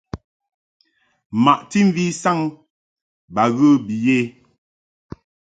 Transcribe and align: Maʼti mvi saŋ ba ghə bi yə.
Maʼti 1.43 1.79
mvi 1.87 2.05
saŋ 2.21 2.37
ba 3.33 3.43
ghə 3.55 3.69
bi 3.85 3.95
yə. 4.05 4.19